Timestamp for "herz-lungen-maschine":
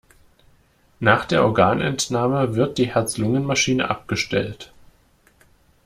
2.91-3.87